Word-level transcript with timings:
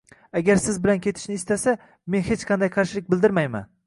Agar 0.39 0.55
siz 0.61 0.79
bilan 0.85 1.01
ketishni 1.05 1.37
istasa 1.39 1.75
men 2.15 2.25
hech 2.31 2.47
qanday 2.53 2.73
qarshilik 2.77 3.13
bildirmayman 3.15 3.69